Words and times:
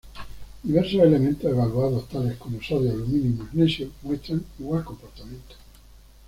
Diversos 0.63 0.99
elementos 0.99 1.47
evaluados 1.51 2.09
tales 2.09 2.35
como 2.37 2.59
sodio, 2.59 2.89
aluminio 2.91 3.29
y 3.29 3.33
magnesio 3.35 3.91
muestran 4.01 4.43
igual 4.57 4.83
comportamiento. 4.83 5.53